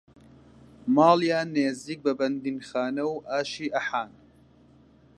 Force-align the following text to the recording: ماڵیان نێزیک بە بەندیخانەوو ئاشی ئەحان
ماڵیان 0.95 1.47
نێزیک 1.55 1.99
بە 2.05 2.13
بەندیخانەوو 2.19 3.23
ئاشی 3.29 3.73
ئەحان 3.75 4.11